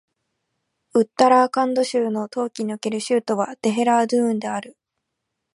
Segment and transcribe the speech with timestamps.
[0.95, 4.75] ウッタラーカンド州の冬季における州都はデヘラードゥーンである